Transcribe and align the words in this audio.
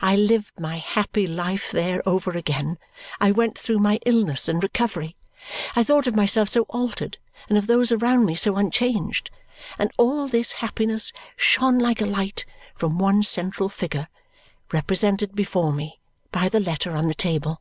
I 0.00 0.14
lived 0.14 0.60
my 0.60 0.76
happy 0.76 1.26
life 1.26 1.72
there 1.72 2.00
over 2.08 2.30
again, 2.30 2.78
I 3.20 3.32
went 3.32 3.58
through 3.58 3.80
my 3.80 3.98
illness 4.06 4.48
and 4.48 4.62
recovery, 4.62 5.16
I 5.74 5.82
thought 5.82 6.06
of 6.06 6.14
myself 6.14 6.48
so 6.48 6.66
altered 6.70 7.18
and 7.48 7.58
of 7.58 7.66
those 7.66 7.90
around 7.90 8.26
me 8.26 8.36
so 8.36 8.54
unchanged; 8.54 9.28
and 9.76 9.90
all 9.98 10.28
this 10.28 10.52
happiness 10.62 11.12
shone 11.36 11.80
like 11.80 12.00
a 12.00 12.06
light 12.06 12.44
from 12.76 12.98
one 13.00 13.24
central 13.24 13.68
figure, 13.68 14.06
represented 14.72 15.34
before 15.34 15.72
me 15.72 15.98
by 16.30 16.48
the 16.48 16.60
letter 16.60 16.94
on 16.94 17.08
the 17.08 17.14
table. 17.16 17.60